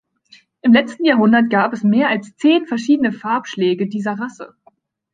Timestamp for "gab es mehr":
1.51-2.09